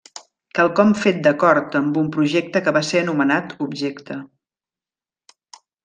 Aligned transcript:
Quelcom 0.59 0.93
fet 1.01 1.19
d'acord 1.27 1.77
amb 1.81 1.99
un 2.03 2.09
projecte 2.17 2.75
va 2.79 2.83
ser 2.89 3.05
anomenat 3.05 3.55
objecte. 3.69 4.19